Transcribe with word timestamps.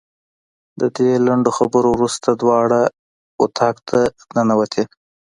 د 0.79 0.81
دې 0.97 1.09
لنډو 1.25 1.51
خبرو 1.57 1.89
وروسته 1.93 2.29
دواړه 2.41 2.81
اتاق 3.43 3.75
ته 3.89 3.99
ننوتې. 4.35 4.83